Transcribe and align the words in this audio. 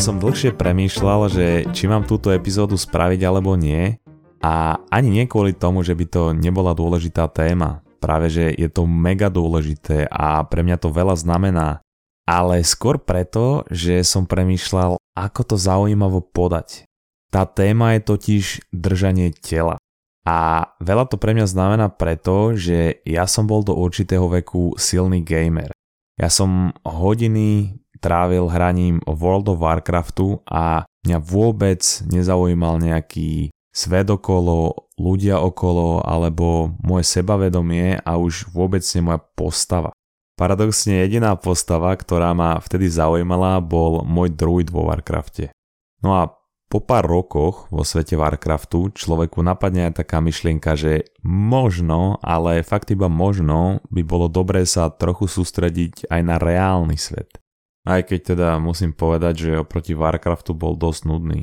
som 0.00 0.16
dlhšie 0.16 0.56
premýšľal, 0.56 1.28
že 1.28 1.46
či 1.76 1.84
mám 1.84 2.08
túto 2.08 2.32
epizódu 2.32 2.80
spraviť 2.80 3.20
alebo 3.20 3.52
nie 3.52 4.00
a 4.40 4.80
ani 4.88 5.12
nie 5.12 5.28
kvôli 5.28 5.52
tomu, 5.52 5.84
že 5.84 5.92
by 5.92 6.04
to 6.08 6.22
nebola 6.32 6.72
dôležitá 6.72 7.28
téma. 7.28 7.84
Práve, 8.00 8.32
že 8.32 8.48
je 8.48 8.64
to 8.72 8.88
mega 8.88 9.28
dôležité 9.28 10.08
a 10.08 10.40
pre 10.48 10.64
mňa 10.64 10.80
to 10.80 10.88
veľa 10.88 11.20
znamená. 11.20 11.84
Ale 12.24 12.64
skôr 12.64 12.96
preto, 12.96 13.68
že 13.68 14.00
som 14.00 14.24
premýšľal, 14.24 14.96
ako 14.96 15.40
to 15.44 15.56
zaujímavo 15.60 16.24
podať. 16.24 16.88
Tá 17.28 17.44
téma 17.44 17.92
je 17.92 18.00
totiž 18.00 18.72
držanie 18.72 19.36
tela. 19.36 19.76
A 20.24 20.64
veľa 20.80 21.12
to 21.12 21.20
pre 21.20 21.36
mňa 21.36 21.44
znamená 21.44 21.92
preto, 21.92 22.56
že 22.56 23.04
ja 23.04 23.28
som 23.28 23.44
bol 23.44 23.60
do 23.60 23.76
určitého 23.76 24.32
veku 24.32 24.72
silný 24.80 25.20
gamer. 25.20 25.76
Ja 26.16 26.32
som 26.32 26.72
hodiny 26.88 27.79
trávil 28.00 28.48
hraním 28.48 28.98
World 29.04 29.52
of 29.52 29.60
Warcraftu 29.60 30.40
a 30.48 30.88
mňa 31.06 31.18
vôbec 31.20 31.80
nezaujímal 32.08 32.80
nejaký 32.80 33.52
svet 33.70 34.10
okolo, 34.10 34.90
ľudia 34.98 35.38
okolo 35.38 36.02
alebo 36.02 36.74
moje 36.82 37.06
sebavedomie 37.06 38.02
a 38.02 38.18
už 38.18 38.50
vôbec 38.50 38.82
nie 38.82 39.02
moja 39.06 39.20
postava. 39.22 39.94
Paradoxne 40.34 41.04
jediná 41.04 41.36
postava, 41.36 41.92
ktorá 41.92 42.32
ma 42.32 42.56
vtedy 42.58 42.88
zaujímala, 42.88 43.60
bol 43.60 44.00
môj 44.08 44.32
druid 44.32 44.72
vo 44.72 44.88
Warcrafte. 44.88 45.52
No 46.00 46.16
a 46.16 46.32
po 46.70 46.78
pár 46.78 47.04
rokoch 47.04 47.66
vo 47.68 47.82
svete 47.82 48.14
Warcraftu 48.14 48.94
človeku 48.94 49.42
napadne 49.42 49.90
aj 49.90 50.06
taká 50.06 50.22
myšlienka, 50.22 50.78
že 50.78 51.12
možno, 51.26 52.22
ale 52.22 52.62
fakt 52.62 52.94
iba 52.94 53.10
možno, 53.10 53.82
by 53.90 54.06
bolo 54.06 54.30
dobré 54.30 54.62
sa 54.64 54.86
trochu 54.88 55.26
sústrediť 55.26 56.06
aj 56.06 56.20
na 56.22 56.38
reálny 56.38 56.94
svet. 56.94 57.42
Aj 57.88 58.04
keď 58.04 58.36
teda 58.36 58.48
musím 58.60 58.92
povedať, 58.92 59.34
že 59.48 59.60
oproti 59.62 59.96
Warcraftu 59.96 60.52
bol 60.52 60.76
dosť 60.76 61.02
nudný. 61.08 61.42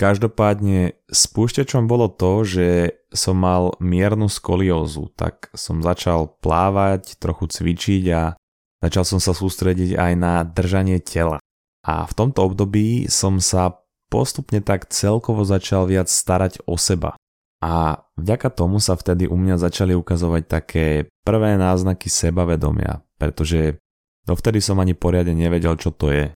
Každopádne 0.00 0.96
spúšťačom 1.12 1.84
bolo 1.84 2.08
to, 2.08 2.40
že 2.44 2.68
som 3.12 3.36
mal 3.36 3.76
miernu 3.84 4.32
skoliózu, 4.32 5.12
tak 5.12 5.52
som 5.52 5.84
začal 5.84 6.40
plávať, 6.40 7.20
trochu 7.20 7.52
cvičiť 7.52 8.04
a 8.16 8.32
začal 8.80 9.04
som 9.04 9.20
sa 9.20 9.36
sústrediť 9.36 10.00
aj 10.00 10.12
na 10.16 10.40
držanie 10.44 11.04
tela. 11.04 11.36
A 11.84 12.08
v 12.08 12.12
tomto 12.16 12.44
období 12.48 13.12
som 13.12 13.40
sa 13.40 13.80
postupne 14.08 14.64
tak 14.64 14.88
celkovo 14.88 15.44
začal 15.44 15.84
viac 15.84 16.08
starať 16.08 16.64
o 16.64 16.80
seba. 16.80 17.16
A 17.60 18.04
vďaka 18.16 18.48
tomu 18.48 18.80
sa 18.80 18.96
vtedy 18.96 19.28
u 19.28 19.36
mňa 19.36 19.60
začali 19.60 19.92
ukazovať 19.92 20.42
také 20.48 20.86
prvé 21.28 21.60
náznaky 21.60 22.08
sebavedomia, 22.08 23.04
pretože 23.20 23.76
dovtedy 24.24 24.58
som 24.64 24.80
ani 24.80 24.96
poriadne 24.96 25.36
nevedel, 25.36 25.76
čo 25.76 25.92
to 25.92 26.10
je. 26.12 26.26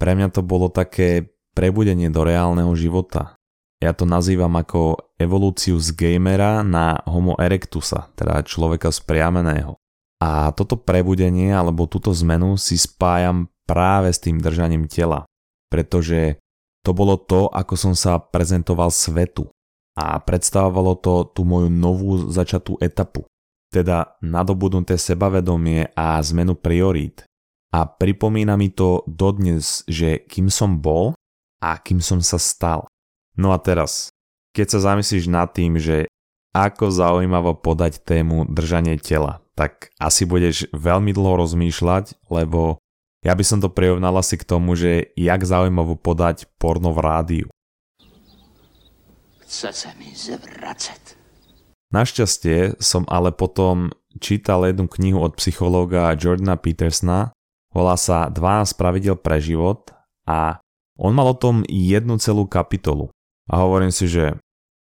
Pre 0.00 0.12
mňa 0.16 0.28
to 0.32 0.40
bolo 0.40 0.72
také 0.72 1.28
prebudenie 1.52 2.08
do 2.08 2.24
reálneho 2.24 2.72
života. 2.72 3.36
Ja 3.80 3.96
to 3.96 4.04
nazývam 4.04 4.52
ako 4.60 5.12
evolúciu 5.16 5.80
z 5.80 5.96
gamera 5.96 6.60
na 6.60 7.00
homo 7.08 7.36
erectusa, 7.40 8.12
teda 8.12 8.44
človeka 8.44 8.92
spriameného. 8.92 9.80
A 10.20 10.52
toto 10.52 10.76
prebudenie 10.76 11.48
alebo 11.48 11.88
túto 11.88 12.12
zmenu 12.12 12.60
si 12.60 12.76
spájam 12.76 13.48
práve 13.64 14.12
s 14.12 14.20
tým 14.20 14.36
držaním 14.36 14.84
tela, 14.84 15.24
pretože 15.72 16.36
to 16.84 16.92
bolo 16.92 17.16
to, 17.16 17.48
ako 17.48 17.74
som 17.76 17.94
sa 17.96 18.20
prezentoval 18.20 18.92
svetu 18.92 19.48
a 19.96 20.20
predstavovalo 20.20 20.96
to 21.00 21.28
tú 21.32 21.44
moju 21.44 21.68
novú 21.72 22.28
začatú 22.28 22.76
etapu, 22.84 23.24
teda 23.72 24.16
nadobudnuté 24.20 25.00
sebavedomie 25.00 25.92
a 25.96 26.20
zmenu 26.20 26.52
priorít. 26.52 27.24
A 27.70 27.86
pripomína 27.86 28.58
mi 28.58 28.70
to 28.74 29.06
dodnes, 29.06 29.86
že 29.86 30.26
kým 30.26 30.50
som 30.50 30.82
bol 30.82 31.14
a 31.62 31.78
kým 31.78 32.02
som 32.02 32.18
sa 32.18 32.36
stal. 32.36 32.90
No 33.38 33.54
a 33.54 33.58
teraz, 33.62 34.10
keď 34.50 34.66
sa 34.74 34.92
zamyslíš 34.92 35.30
nad 35.30 35.54
tým, 35.54 35.78
že 35.78 36.10
ako 36.50 36.90
zaujímavo 36.90 37.62
podať 37.62 38.02
tému 38.02 38.50
držanie 38.50 38.98
tela, 38.98 39.38
tak 39.54 39.94
asi 40.02 40.26
budeš 40.26 40.66
veľmi 40.74 41.14
dlho 41.14 41.46
rozmýšľať, 41.46 42.26
lebo 42.26 42.82
ja 43.22 43.36
by 43.36 43.44
som 43.46 43.62
to 43.62 43.70
prirovnal 43.70 44.18
asi 44.18 44.34
k 44.34 44.48
tomu, 44.48 44.74
že 44.74 45.14
jak 45.14 45.44
zaujímavo 45.44 45.94
podať 45.94 46.50
porno 46.58 46.90
v 46.90 47.00
rádiu. 47.04 47.48
Chce 49.46 49.70
sa 49.70 49.90
mi 49.94 50.10
zvracať. 50.10 51.20
Našťastie 51.90 52.78
som 52.78 53.02
ale 53.10 53.34
potom 53.34 53.90
čítal 54.22 54.62
jednu 54.66 54.86
knihu 54.86 55.18
od 55.22 55.34
psychológa 55.38 56.14
Jordana 56.14 56.54
Petersna, 56.54 57.34
volá 57.70 57.94
sa 57.94 58.30
12 58.30 58.76
pravidel 58.76 59.16
pre 59.18 59.42
život 59.42 59.90
a 60.26 60.58
on 61.00 61.16
mal 61.16 61.32
o 61.32 61.36
tom 61.38 61.64
jednu 61.66 62.20
celú 62.20 62.44
kapitolu. 62.44 63.08
A 63.50 63.64
hovorím 63.64 63.90
si, 63.90 64.06
že 64.06 64.36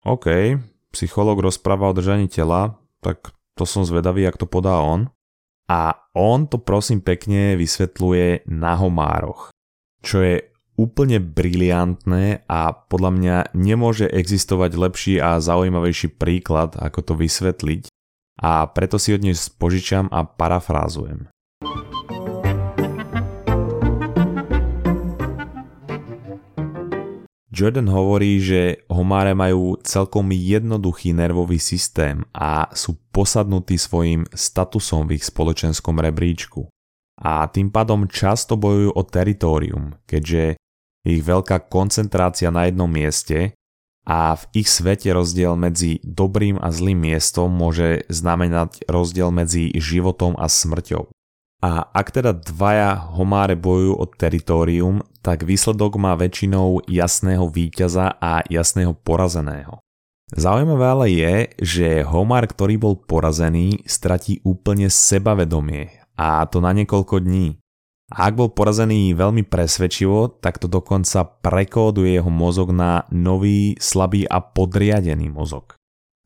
OK, 0.03 0.57
psychológ 0.91 1.43
rozpráva 1.43 1.91
o 1.91 1.95
držaní 1.95 2.27
tela, 2.27 2.79
tak 3.03 3.31
to 3.53 3.63
som 3.67 3.85
zvedavý, 3.85 4.25
jak 4.25 4.39
to 4.39 4.49
podá 4.49 4.81
on. 4.81 5.11
A 5.67 5.99
on 6.15 6.47
to 6.47 6.57
prosím 6.63 7.03
pekne 7.03 7.59
vysvetľuje 7.59 8.47
na 8.47 8.79
homároch, 8.79 9.51
čo 9.99 10.23
je 10.23 10.47
úplne 10.79 11.19
briliantné 11.19 12.47
a 12.47 12.71
podľa 12.71 13.11
mňa 13.11 13.35
nemôže 13.57 14.07
existovať 14.07 14.71
lepší 14.79 15.13
a 15.19 15.43
zaujímavejší 15.43 16.15
príklad, 16.15 16.79
ako 16.79 16.99
to 17.03 17.13
vysvetliť 17.19 17.91
a 18.37 18.69
preto 18.69 19.01
si 19.01 19.13
ho 19.13 19.17
dnes 19.17 19.49
požičam 19.49 20.05
a 20.13 20.23
parafrázujem. 20.23 21.27
Jordan 27.57 27.89
hovorí, 27.89 28.37
že 28.37 28.85
homáre 28.85 29.33
majú 29.33 29.81
celkom 29.81 30.29
jednoduchý 30.29 31.17
nervový 31.17 31.57
systém 31.57 32.21
a 32.29 32.69
sú 32.77 32.93
posadnutí 33.09 33.81
svojim 33.81 34.29
statusom 34.29 35.09
v 35.09 35.17
ich 35.17 35.25
spoločenskom 35.25 35.97
rebríčku. 35.97 36.69
A 37.17 37.49
tým 37.49 37.73
pádom 37.73 38.05
často 38.05 38.61
bojujú 38.61 38.93
o 38.93 39.01
teritorium, 39.01 39.97
keďže 40.05 40.61
ich 41.01 41.21
veľká 41.25 41.65
koncentrácia 41.65 42.53
na 42.53 42.69
jednom 42.69 42.85
mieste 42.85 43.57
a 44.05 44.37
v 44.37 44.43
ich 44.61 44.69
svete 44.69 45.09
rozdiel 45.09 45.57
medzi 45.57 45.97
dobrým 46.05 46.61
a 46.61 46.69
zlým 46.69 47.09
miestom 47.09 47.49
môže 47.49 48.05
znamenať 48.05 48.85
rozdiel 48.85 49.33
medzi 49.33 49.73
životom 49.73 50.37
a 50.37 50.45
smrťou. 50.45 51.09
A 51.57 51.89
ak 51.89 52.13
teda 52.13 52.37
dvaja 52.37 53.17
homáre 53.17 53.57
bojujú 53.57 53.97
o 53.97 54.05
teritorium, 54.05 55.01
tak 55.25 55.41
výsledok 55.41 55.97
má 55.97 56.13
väčšinou 56.13 56.85
jasného 56.85 57.49
víťaza 57.49 58.13
a 58.21 58.45
jasného 58.45 58.93
porazeného. 58.93 59.81
Zaujímavé 60.37 60.85
ale 60.85 61.07
je, 61.09 61.35
že 61.63 61.87
homár, 62.03 62.45
ktorý 62.51 62.75
bol 62.77 62.93
porazený, 62.99 63.81
stratí 63.87 64.43
úplne 64.43 64.91
sebavedomie 64.91 66.03
a 66.19 66.43
to 66.51 66.59
na 66.59 66.75
niekoľko 66.75 67.23
dní. 67.23 67.57
A 68.11 68.27
ak 68.27 68.33
bol 68.35 68.49
porazený 68.51 69.15
veľmi 69.15 69.47
presvedčivo, 69.47 70.39
tak 70.43 70.59
to 70.59 70.67
dokonca 70.67 71.23
prekóduje 71.41 72.19
jeho 72.19 72.31
mozog 72.31 72.75
na 72.75 73.07
nový, 73.09 73.79
slabý 73.79 74.27
a 74.27 74.43
podriadený 74.43 75.31
mozog. 75.31 75.76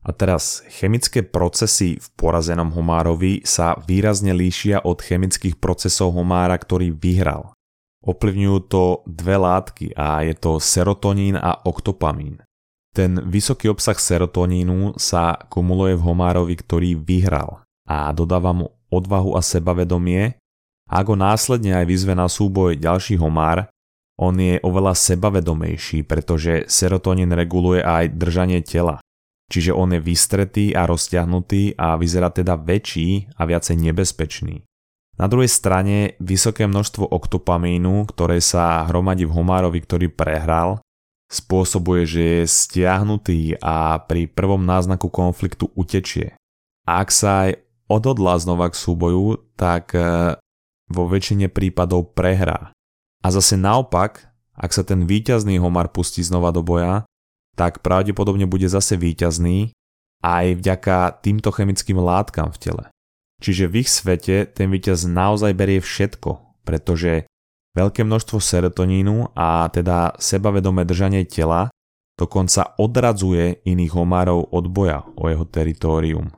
A 0.02 0.10
teraz, 0.10 0.66
chemické 0.66 1.22
procesy 1.22 1.94
v 1.94 2.06
porazenom 2.18 2.74
homárovi 2.74 3.46
sa 3.46 3.78
výrazne 3.86 4.34
líšia 4.34 4.82
od 4.82 4.98
chemických 4.98 5.62
procesov 5.62 6.18
homára, 6.18 6.58
ktorý 6.58 6.90
vyhral. 6.90 7.54
Ovplyvňujú 8.02 8.58
to 8.66 9.06
dve 9.06 9.38
látky 9.38 9.94
a 9.94 10.26
je 10.26 10.34
to 10.34 10.58
serotonín 10.58 11.38
a 11.38 11.54
oktopamín. 11.62 12.42
Ten 12.90 13.22
vysoký 13.30 13.70
obsah 13.70 13.94
serotonínu 13.94 14.98
sa 14.98 15.38
kumuluje 15.46 15.94
v 15.94 16.06
homárovi, 16.10 16.54
ktorý 16.58 16.98
vyhral 16.98 17.62
a 17.86 18.10
dodáva 18.10 18.50
mu 18.50 18.74
odvahu 18.90 19.38
a 19.38 19.40
sebavedomie 19.40 20.34
a 20.90 20.92
ako 21.00 21.14
následne 21.14 21.78
aj 21.78 21.86
vyzve 21.88 22.12
na 22.12 22.26
súboj 22.26 22.76
ďalší 22.76 23.16
homár, 23.16 23.70
on 24.20 24.36
je 24.36 24.60
oveľa 24.60 24.92
sebavedomejší, 24.92 26.04
pretože 26.04 26.68
serotonín 26.68 27.32
reguluje 27.32 27.80
aj 27.80 28.12
držanie 28.12 28.60
tela 28.60 29.00
čiže 29.52 29.76
on 29.76 29.92
je 29.92 30.00
vystretý 30.00 30.72
a 30.72 30.88
rozťahnutý 30.88 31.76
a 31.76 32.00
vyzerá 32.00 32.32
teda 32.32 32.56
väčší 32.56 33.36
a 33.36 33.44
viacej 33.44 33.76
nebezpečný. 33.76 34.64
Na 35.20 35.28
druhej 35.28 35.52
strane 35.52 36.16
vysoké 36.16 36.64
množstvo 36.64 37.04
oktopamínu, 37.04 38.08
ktoré 38.08 38.40
sa 38.40 38.88
hromadí 38.88 39.28
v 39.28 39.36
homárovi, 39.36 39.84
ktorý 39.84 40.08
prehral, 40.08 40.80
spôsobuje, 41.28 42.02
že 42.08 42.22
je 42.24 42.42
stiahnutý 42.48 43.40
a 43.60 44.00
pri 44.04 44.28
prvom 44.28 44.64
náznaku 44.64 45.12
konfliktu 45.12 45.68
utečie. 45.76 46.32
A 46.88 47.04
ak 47.04 47.08
sa 47.12 47.48
aj 47.48 47.60
odhodlá 47.92 48.40
znova 48.40 48.72
k 48.72 48.80
súboju, 48.80 49.40
tak 49.56 49.92
e, 49.92 50.36
vo 50.88 51.04
väčšine 51.08 51.52
prípadov 51.52 52.16
prehrá. 52.16 52.72
A 53.22 53.28
zase 53.32 53.56
naopak, 53.56 54.28
ak 54.52 54.70
sa 54.72 54.84
ten 54.84 55.08
víťazný 55.08 55.56
homár 55.60 55.92
pustí 55.92 56.20
znova 56.24 56.52
do 56.52 56.60
boja, 56.60 57.08
tak 57.56 57.84
pravdepodobne 57.84 58.48
bude 58.48 58.66
zase 58.68 58.96
víťazný 58.96 59.72
aj 60.22 60.62
vďaka 60.62 61.20
týmto 61.20 61.50
chemickým 61.50 61.98
látkam 61.98 62.48
v 62.54 62.60
tele. 62.62 62.84
Čiže 63.42 63.66
v 63.66 63.82
ich 63.82 63.90
svete 63.90 64.46
ten 64.46 64.70
víťaz 64.70 65.02
naozaj 65.04 65.50
berie 65.58 65.82
všetko, 65.82 66.62
pretože 66.62 67.26
veľké 67.74 68.06
množstvo 68.06 68.38
serotonínu 68.38 69.34
a 69.34 69.66
teda 69.66 70.14
sebavedomé 70.22 70.86
držanie 70.86 71.26
tela 71.26 71.74
dokonca 72.14 72.78
odradzuje 72.78 73.66
iných 73.66 73.92
homárov 73.98 74.54
od 74.54 74.64
boja 74.70 75.02
o 75.18 75.26
jeho 75.26 75.42
teritórium. 75.42 76.30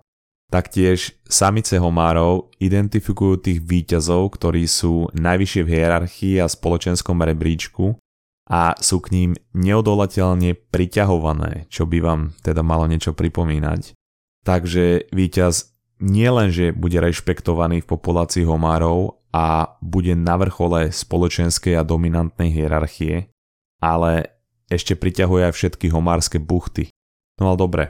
Taktiež 0.49 1.19
samice 1.27 1.77
homárov 1.77 2.55
identifikujú 2.63 3.43
tých 3.43 3.59
výťazov, 3.61 4.39
ktorí 4.39 4.65
sú 4.65 5.11
najvyššie 5.13 5.63
v 5.67 5.73
hierarchii 5.77 6.35
a 6.41 6.47
spoločenskom 6.47 7.21
rebríčku 7.21 7.99
a 8.45 8.77
sú 8.77 9.01
k 9.01 9.13
ním 9.13 9.31
neodolateľne 9.57 10.57
priťahované, 10.69 11.71
čo 11.73 11.89
by 11.89 11.99
vám 12.01 12.21
teda 12.45 12.61
malo 12.61 12.85
niečo 12.85 13.17
pripomínať. 13.17 13.97
Takže 14.45 15.09
víťaz 15.09 15.73
nielenže 16.05 16.77
bude 16.77 17.01
rešpektovaný 17.01 17.81
v 17.81 17.91
populácii 17.91 18.45
homárov 18.45 19.17
a 19.33 19.77
bude 19.81 20.13
na 20.13 20.37
vrchole 20.37 20.93
spoločenskej 20.93 21.81
a 21.81 21.87
dominantnej 21.87 22.53
hierarchie, 22.53 23.33
ale 23.81 24.37
ešte 24.69 24.93
priťahuje 24.93 25.49
aj 25.49 25.55
všetky 25.57 25.89
homárske 25.89 26.37
buchty. 26.37 26.93
No 27.41 27.53
ale 27.53 27.57
dobre, 27.57 27.85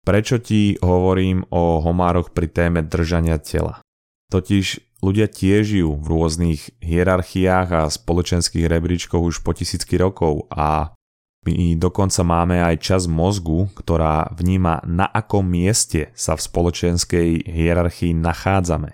Prečo 0.00 0.40
ti 0.40 0.80
hovorím 0.80 1.44
o 1.52 1.84
homároch 1.84 2.32
pri 2.32 2.48
téme 2.48 2.80
držania 2.80 3.36
tela? 3.36 3.84
Totiž 4.30 4.66
ľudia 5.02 5.26
tiež 5.26 5.74
žijú 5.74 5.98
v 5.98 6.06
rôznych 6.06 6.60
hierarchiách 6.78 7.68
a 7.74 7.90
spoločenských 7.90 8.70
rebríčkoch 8.70 9.20
už 9.20 9.42
po 9.42 9.50
tisícky 9.50 9.98
rokov 9.98 10.46
a 10.54 10.94
my 11.40 11.72
dokonca 11.80 12.20
máme 12.20 12.60
aj 12.60 12.76
čas 12.84 13.02
mozgu, 13.08 13.72
ktorá 13.72 14.28
vníma 14.36 14.84
na 14.84 15.08
akom 15.08 15.40
mieste 15.40 16.12
sa 16.12 16.36
v 16.36 16.44
spoločenskej 16.44 17.48
hierarchii 17.48 18.12
nachádzame. 18.12 18.92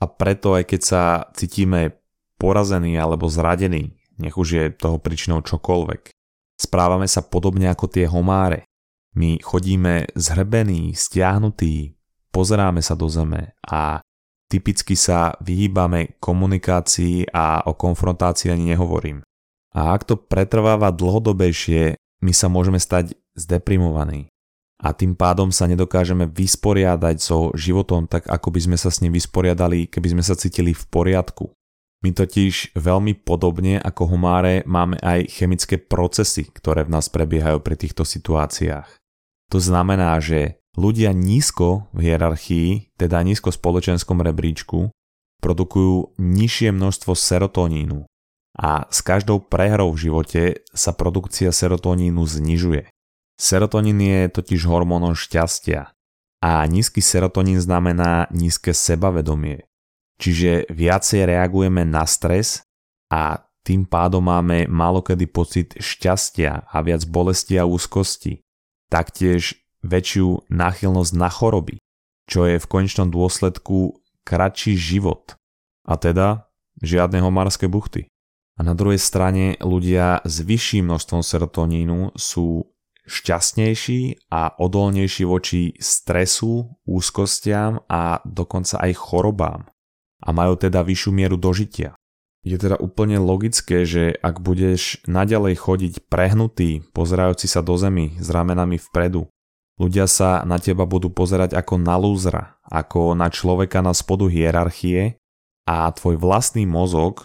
A 0.00 0.04
preto 0.04 0.54
aj 0.54 0.68
keď 0.68 0.80
sa 0.84 1.02
cítime 1.32 1.96
porazení 2.36 3.00
alebo 3.00 3.32
zradení, 3.32 3.96
nech 4.20 4.36
už 4.36 4.48
je 4.52 4.64
toho 4.76 5.00
príčinou 5.00 5.40
čokoľvek, 5.40 6.12
správame 6.60 7.08
sa 7.08 7.24
podobne 7.24 7.72
ako 7.72 7.88
tie 7.88 8.04
homáre. 8.04 8.68
My 9.16 9.40
chodíme 9.40 10.12
zhrbení, 10.12 10.92
stiahnutí, 10.92 11.96
pozeráme 12.28 12.84
sa 12.84 12.92
do 12.92 13.08
zeme 13.08 13.56
a 13.64 14.04
typicky 14.50 14.98
sa 14.98 15.38
vyhýbame 15.38 16.18
komunikácii 16.18 17.30
a 17.30 17.62
o 17.64 17.78
konfrontácii 17.78 18.50
ani 18.50 18.74
nehovorím. 18.74 19.22
A 19.70 19.94
ak 19.94 20.02
to 20.10 20.18
pretrváva 20.18 20.90
dlhodobejšie, 20.90 21.94
my 22.20 22.32
sa 22.34 22.50
môžeme 22.50 22.82
stať 22.82 23.14
zdeprimovaní. 23.38 24.26
A 24.80 24.90
tým 24.96 25.14
pádom 25.14 25.52
sa 25.54 25.70
nedokážeme 25.70 26.26
vysporiadať 26.26 27.16
so 27.20 27.52
životom 27.54 28.10
tak, 28.10 28.26
ako 28.26 28.48
by 28.50 28.60
sme 28.64 28.76
sa 28.80 28.90
s 28.90 29.04
ním 29.04 29.14
vysporiadali, 29.14 29.86
keby 29.86 30.18
sme 30.18 30.22
sa 30.24 30.34
cítili 30.34 30.74
v 30.74 30.84
poriadku. 30.88 31.52
My 32.00 32.16
totiž 32.16 32.72
veľmi 32.80 33.12
podobne 33.20 33.76
ako 33.76 34.16
homáre 34.16 34.64
máme 34.64 34.96
aj 35.04 35.28
chemické 35.36 35.76
procesy, 35.76 36.48
ktoré 36.48 36.88
v 36.88 36.96
nás 36.96 37.12
prebiehajú 37.12 37.60
pri 37.60 37.76
týchto 37.76 38.08
situáciách. 38.08 38.88
To 39.52 39.58
znamená, 39.60 40.16
že 40.16 40.59
ľudia 40.78 41.10
nízko 41.10 41.90
v 41.90 42.10
hierarchii, 42.10 42.94
teda 42.94 43.22
nízko 43.22 43.50
v 43.50 43.58
spoločenskom 43.58 44.22
rebríčku, 44.22 44.90
produkujú 45.40 46.20
nižšie 46.20 46.70
množstvo 46.70 47.16
serotonínu 47.16 48.04
a 48.60 48.84
s 48.92 49.00
každou 49.00 49.40
prehrou 49.40 49.94
v 49.96 50.10
živote 50.10 50.42
sa 50.74 50.92
produkcia 50.92 51.48
serotonínu 51.48 52.20
znižuje. 52.20 52.92
Serotonín 53.40 54.04
je 54.04 54.28
totiž 54.28 54.68
hormónom 54.68 55.16
šťastia 55.16 55.96
a 56.44 56.50
nízky 56.68 57.00
serotonín 57.00 57.56
znamená 57.56 58.28
nízke 58.28 58.76
sebavedomie. 58.76 59.64
Čiže 60.20 60.68
viacej 60.68 61.24
reagujeme 61.24 61.88
na 61.88 62.04
stres 62.04 62.60
a 63.08 63.40
tým 63.64 63.88
pádom 63.88 64.20
máme 64.20 64.68
malokedy 64.68 65.24
pocit 65.24 65.72
šťastia 65.80 66.68
a 66.68 66.76
viac 66.84 67.08
bolesti 67.08 67.56
a 67.56 67.64
úzkosti 67.64 68.44
taktiež 68.90 69.59
väčšiu 69.82 70.46
náchylnosť 70.48 71.12
na 71.16 71.28
choroby, 71.32 71.80
čo 72.28 72.46
je 72.46 72.60
v 72.60 72.70
konečnom 72.70 73.08
dôsledku 73.08 74.00
kratší 74.24 74.76
život. 74.76 75.34
A 75.88 75.96
teda 75.96 76.50
žiadne 76.80 77.20
homárske 77.24 77.66
buchty. 77.66 78.06
A 78.56 78.60
na 78.60 78.76
druhej 78.76 79.00
strane 79.00 79.56
ľudia 79.60 80.20
s 80.20 80.44
vyšším 80.44 80.84
množstvom 80.84 81.24
serotonínu 81.24 82.12
sú 82.12 82.68
šťastnejší 83.08 84.30
a 84.30 84.54
odolnejší 84.60 85.24
voči 85.24 85.74
stresu, 85.80 86.68
úzkostiam 86.84 87.82
a 87.88 88.20
dokonca 88.22 88.78
aj 88.84 88.92
chorobám. 88.94 89.66
A 90.20 90.28
majú 90.36 90.60
teda 90.60 90.84
vyššiu 90.84 91.10
mieru 91.10 91.40
dožitia. 91.40 91.96
Je 92.40 92.56
teda 92.56 92.76
úplne 92.80 93.20
logické, 93.20 93.84
že 93.84 94.16
ak 94.16 94.40
budeš 94.40 95.04
naďalej 95.04 95.60
chodiť 95.60 95.94
prehnutý, 96.08 96.84
pozerajúci 96.96 97.48
sa 97.48 97.60
do 97.60 97.76
zemi 97.76 98.16
s 98.16 98.28
ramenami 98.32 98.80
vpredu, 98.80 99.28
ľudia 99.80 100.04
sa 100.04 100.44
na 100.44 100.60
teba 100.60 100.84
budú 100.84 101.08
pozerať 101.08 101.56
ako 101.56 101.80
na 101.80 101.96
lúzra, 101.96 102.60
ako 102.68 103.16
na 103.16 103.32
človeka 103.32 103.80
na 103.80 103.96
spodu 103.96 104.28
hierarchie 104.28 105.16
a 105.64 105.88
tvoj 105.88 106.20
vlastný 106.20 106.68
mozog, 106.68 107.24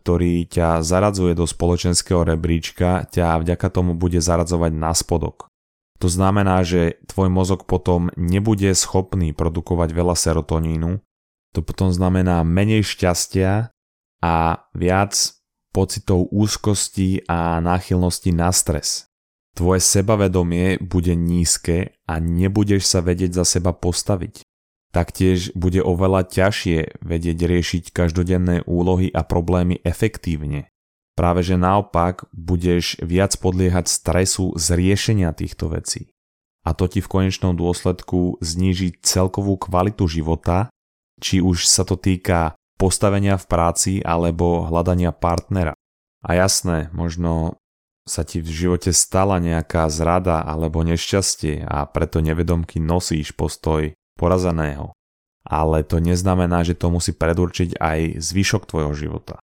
ktorý 0.00 0.48
ťa 0.48 0.80
zaradzuje 0.80 1.36
do 1.36 1.44
spoločenského 1.44 2.24
rebríčka, 2.24 3.04
ťa 3.12 3.44
vďaka 3.44 3.68
tomu 3.68 3.92
bude 3.92 4.16
zaradzovať 4.16 4.72
na 4.72 4.96
spodok. 4.96 5.52
To 6.00 6.08
znamená, 6.08 6.64
že 6.64 6.96
tvoj 7.12 7.28
mozog 7.28 7.68
potom 7.68 8.08
nebude 8.16 8.72
schopný 8.72 9.36
produkovať 9.36 9.92
veľa 9.92 10.16
serotonínu, 10.16 11.04
to 11.52 11.60
potom 11.60 11.92
znamená 11.92 12.40
menej 12.40 12.86
šťastia 12.86 13.68
a 14.24 14.34
viac 14.72 15.12
pocitov 15.76 16.32
úzkosti 16.32 17.28
a 17.28 17.60
náchylnosti 17.60 18.30
na 18.32 18.48
stres. 18.54 19.09
Tvoje 19.56 19.82
sebavedomie 19.82 20.78
bude 20.78 21.12
nízke 21.18 21.98
a 22.06 22.22
nebudeš 22.22 22.86
sa 22.86 23.00
vedieť 23.02 23.42
za 23.42 23.44
seba 23.58 23.74
postaviť. 23.74 24.46
Taktiež 24.90 25.54
bude 25.54 25.78
oveľa 25.82 26.26
ťažšie 26.26 27.02
vedieť 27.02 27.38
riešiť 27.46 27.84
každodenné 27.94 28.66
úlohy 28.66 29.06
a 29.14 29.22
problémy 29.22 29.78
efektívne. 29.86 30.66
Práve 31.14 31.46
že 31.46 31.54
naopak 31.54 32.26
budeš 32.34 32.98
viac 32.98 33.36
podliehať 33.38 33.86
stresu 33.86 34.56
z 34.58 34.66
riešenia 34.74 35.30
týchto 35.36 35.70
vecí. 35.70 36.10
A 36.66 36.74
to 36.74 36.90
ti 36.90 37.04
v 37.04 37.12
konečnom 37.12 37.54
dôsledku 37.54 38.40
zníži 38.42 38.98
celkovú 39.04 39.56
kvalitu 39.60 40.10
života, 40.10 40.72
či 41.20 41.38
už 41.44 41.68
sa 41.68 41.86
to 41.86 41.94
týka 42.00 42.56
postavenia 42.80 43.36
v 43.36 43.44
práci 43.46 43.92
alebo 44.00 44.64
hľadania 44.64 45.12
partnera. 45.12 45.76
A 46.24 46.36
jasné, 46.36 46.88
možno 46.96 47.59
sa 48.10 48.26
ti 48.26 48.42
v 48.42 48.50
živote 48.50 48.90
stala 48.90 49.38
nejaká 49.38 49.86
zrada 49.86 50.42
alebo 50.42 50.82
nešťastie 50.82 51.62
a 51.62 51.86
preto 51.86 52.18
nevedomky 52.18 52.82
nosíš 52.82 53.30
postoj 53.38 53.94
porazeného. 54.18 54.90
Ale 55.46 55.86
to 55.86 56.02
neznamená, 56.02 56.66
že 56.66 56.74
to 56.74 56.90
musí 56.90 57.14
predurčiť 57.14 57.78
aj 57.78 58.18
zvyšok 58.18 58.66
tvojho 58.66 58.92
života. 58.92 59.38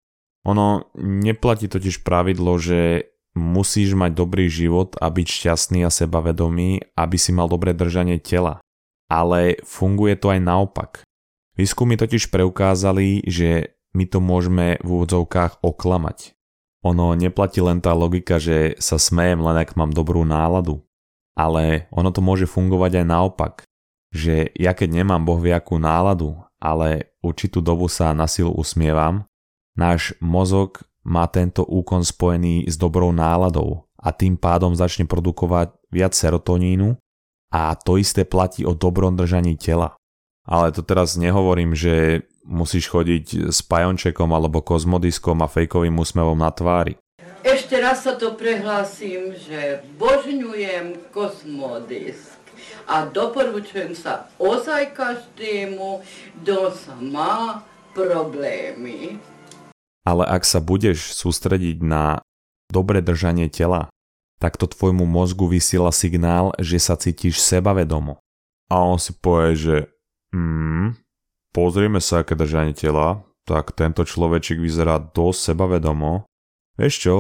Ono 0.46 0.94
neplatí 1.00 1.72
totiž 1.72 2.06
pravidlo, 2.06 2.60
že 2.60 3.10
musíš 3.34 3.98
mať 3.98 4.12
dobrý 4.14 4.48
život 4.52 4.94
a 5.02 5.10
byť 5.10 5.28
šťastný 5.28 5.84
a 5.88 5.92
sebavedomý, 5.92 6.94
aby 6.94 7.18
si 7.18 7.32
mal 7.34 7.50
dobré 7.50 7.74
držanie 7.74 8.22
tela. 8.22 8.62
Ale 9.08 9.58
funguje 9.64 10.20
to 10.20 10.30
aj 10.36 10.40
naopak. 10.44 10.92
Výskumy 11.58 11.98
totiž 11.98 12.30
preukázali, 12.30 13.26
že 13.26 13.74
my 13.98 14.06
to 14.06 14.22
môžeme 14.22 14.78
v 14.84 14.88
úvodzovkách 14.88 15.66
oklamať. 15.66 16.37
Ono 16.86 17.18
neplatí 17.18 17.58
len 17.64 17.82
tá 17.82 17.96
logika, 17.98 18.38
že 18.38 18.78
sa 18.78 19.02
smejem 19.02 19.42
len 19.42 19.58
ak 19.58 19.74
mám 19.74 19.90
dobrú 19.90 20.22
náladu. 20.22 20.86
Ale 21.38 21.86
ono 21.94 22.10
to 22.10 22.22
môže 22.22 22.50
fungovať 22.50 23.02
aj 23.02 23.06
naopak. 23.06 23.54
Že 24.14 24.54
ja 24.58 24.74
keď 24.74 25.04
nemám 25.04 25.26
bohviakú 25.26 25.78
náladu, 25.78 26.38
ale 26.58 27.14
určitú 27.22 27.62
dobu 27.62 27.86
sa 27.90 28.14
na 28.14 28.26
silu 28.26 28.54
usmievam, 28.54 29.26
náš 29.78 30.18
mozog 30.18 30.82
má 31.06 31.30
tento 31.30 31.64
úkon 31.64 32.02
spojený 32.02 32.68
s 32.68 32.76
dobrou 32.76 33.14
náladou 33.14 33.88
a 33.96 34.10
tým 34.12 34.36
pádom 34.36 34.74
začne 34.74 35.06
produkovať 35.06 35.74
viac 35.94 36.14
serotonínu 36.18 36.98
a 37.54 37.74
to 37.80 37.96
isté 37.96 38.28
platí 38.28 38.68
o 38.68 38.76
dobrom 38.76 39.16
držaní 39.16 39.56
tela. 39.56 39.96
Ale 40.48 40.72
to 40.72 40.84
teraz 40.84 41.20
nehovorím, 41.20 41.76
že 41.76 42.28
musíš 42.48 42.88
chodiť 42.88 43.52
s 43.52 43.60
pajončekom 43.62 44.32
alebo 44.32 44.64
kozmodiskom 44.64 45.44
a 45.44 45.52
fejkovým 45.52 45.94
úsmevom 46.00 46.40
na 46.40 46.50
tvári. 46.50 46.96
Ešte 47.44 47.78
raz 47.78 48.08
sa 48.08 48.16
to 48.16 48.34
prehlásim, 48.34 49.36
že 49.36 49.84
božňujem 50.00 51.12
kosmodisk 51.12 52.40
a 52.88 53.06
doporučujem 53.08 53.94
sa 53.94 54.32
ozaj 54.40 54.96
každému, 54.96 56.02
kto 56.42 56.72
sa 56.72 56.96
má 56.98 57.68
problémy. 57.92 59.20
Ale 60.08 60.24
ak 60.24 60.48
sa 60.48 60.64
budeš 60.64 61.12
sústrediť 61.20 61.84
na 61.84 62.24
dobre 62.72 63.04
držanie 63.04 63.52
tela, 63.52 63.92
tak 64.40 64.56
to 64.56 64.66
tvojmu 64.66 65.04
mozgu 65.04 65.52
vysiela 65.52 65.92
signál, 65.92 66.56
že 66.58 66.80
sa 66.80 66.96
cítiš 66.96 67.44
sebavedomo. 67.44 68.24
A 68.72 68.76
on 68.84 69.00
si 69.00 69.12
povie, 69.16 69.56
že 69.56 69.78
Mm, 70.36 70.92
pozrieme 71.58 71.98
sa, 71.98 72.22
aké 72.22 72.38
držanie 72.38 72.78
tela. 72.78 73.26
tak 73.48 73.80
tento 73.80 74.04
človečik 74.04 74.60
vyzerá 74.60 75.00
dosť 75.00 75.56
sebavedomo. 75.56 76.28
Vieš 76.76 76.94
čo, 77.00 77.16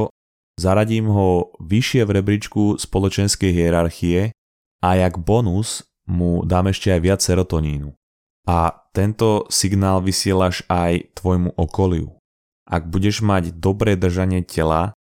zaradím 0.59 1.07
ho 1.07 1.55
vyššie 1.63 2.03
v 2.03 2.11
rebríčku 2.19 2.63
spoločenskej 2.75 3.55
hierarchie 3.55 4.35
a 4.83 4.89
jak 4.99 5.15
bonus 5.23 5.87
mu 6.03 6.43
dám 6.43 6.67
ešte 6.75 6.91
aj 6.91 6.99
viac 6.99 7.23
serotonínu. 7.23 7.95
A 8.43 8.75
tento 8.91 9.47
signál 9.47 10.03
vysielaš 10.03 10.67
aj 10.67 11.15
tvojmu 11.15 11.55
okoliu. 11.55 12.19
Ak 12.67 12.91
budeš 12.91 13.23
mať 13.23 13.55
dobré 13.55 13.95
držanie 13.95 14.43
tela, 14.43 14.91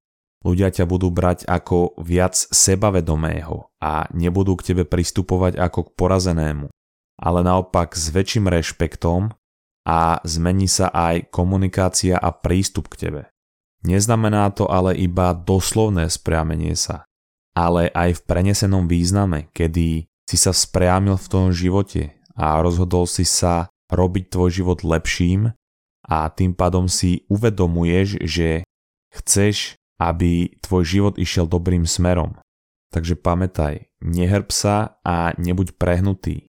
ľudia 0.47 0.71
ťa 0.71 0.87
budú 0.87 1.11
brať 1.11 1.43
ako 1.43 1.99
viac 1.99 2.39
sebavedomého 2.39 3.67
a 3.83 4.07
nebudú 4.15 4.55
k 4.55 4.71
tebe 4.71 4.83
pristupovať 4.87 5.59
ako 5.59 5.91
k 5.91 5.93
porazenému, 5.99 6.71
ale 7.17 7.41
naopak 7.41 7.97
s 7.97 8.13
väčším 8.13 8.47
rešpektom 8.47 9.33
a 9.87 10.21
zmení 10.21 10.69
sa 10.69 10.93
aj 10.93 11.33
komunikácia 11.33 12.15
a 12.17 12.29
prístup 12.29 12.93
k 12.93 13.07
tebe. 13.07 13.21
Neznamená 13.85 14.49
to 14.53 14.69
ale 14.69 14.97
iba 14.97 15.33
doslovné 15.33 16.09
spriamenie 16.09 16.73
sa, 16.77 17.05
ale 17.57 17.89
aj 17.93 18.21
v 18.21 18.25
prenesenom 18.25 18.85
význame, 18.85 19.49
kedy 19.53 20.05
si 20.27 20.37
sa 20.37 20.51
spriamil 20.51 21.15
v 21.15 21.29
tom 21.31 21.45
živote 21.55 22.13
a 22.35 22.59
rozhodol 22.61 23.07
si 23.07 23.23
sa 23.23 23.71
robiť 23.87 24.29
tvoj 24.29 24.49
život 24.61 24.79
lepším 24.83 25.55
a 26.07 26.17
tým 26.31 26.51
pádom 26.51 26.91
si 26.91 27.23
uvedomuješ, 27.31 28.19
že 28.27 28.67
chceš, 29.15 29.79
aby 29.97 30.51
tvoj 30.59 30.83
život 30.83 31.13
išiel 31.15 31.47
dobrým 31.47 31.87
smerom. 31.87 32.35
Takže 32.91 33.19
pamätaj, 33.19 33.87
nehrb 33.99 34.51
sa 34.51 34.99
a 35.03 35.35
nebuď 35.35 35.75
prehnutý. 35.75 36.46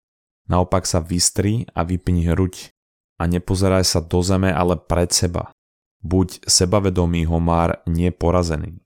Naopak 0.48 0.88
sa 0.88 1.04
vystri 1.04 1.68
a 1.76 1.84
vypni 1.84 2.24
hruď 2.32 2.72
a 3.20 3.28
nepozeraj 3.28 3.84
sa 3.84 4.00
do 4.00 4.24
zeme, 4.24 4.48
ale 4.48 4.80
pred 4.80 5.12
seba. 5.12 5.52
Buď 6.00 6.48
sebavedomý 6.48 7.28
homár, 7.28 7.84
neporazený. 7.84 8.80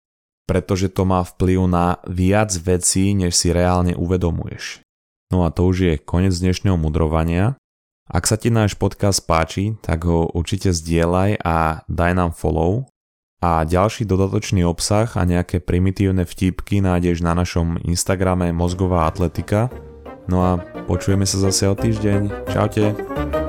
Pretože 0.50 0.89
to 0.89 1.06
má 1.06 1.22
vplyv 1.22 1.60
na 1.70 2.01
viac 2.10 2.50
vecí, 2.58 3.13
než 3.13 3.38
si 3.38 3.53
reálne 3.53 3.94
uvedomuješ. 3.94 4.82
No 5.30 5.48
a 5.48 5.53
to 5.53 5.70
už 5.70 5.77
je 5.80 5.94
koniec 6.01 6.36
dnešného 6.36 6.75
mudrovania. 6.75 7.56
Ak 8.12 8.27
sa 8.27 8.36
ti 8.36 8.51
náš 8.51 8.75
podcast 8.75 9.24
páči, 9.24 9.80
tak 9.80 10.03
ho 10.03 10.27
určite 10.34 10.75
zdieľaj 10.75 11.39
a 11.39 11.88
daj 11.88 12.12
nám 12.18 12.32
follow. 12.36 12.89
A 13.41 13.63
ďalší 13.63 14.06
dodatočný 14.06 14.68
obsah 14.68 15.08
a 15.18 15.24
nejaké 15.24 15.63
primitívne 15.63 16.27
vtipky 16.27 16.84
nájdeš 16.84 17.24
na 17.24 17.34
našom 17.34 17.80
Instagrame 17.88 18.51
Mozgová 18.51 19.08
atletika. 19.08 19.72
No 20.30 20.46
a 20.46 20.51
počujeme 20.86 21.25
sa 21.25 21.42
zase 21.42 21.66
o 21.66 21.74
týždeň. 21.74 22.51
Čaute. 22.51 23.41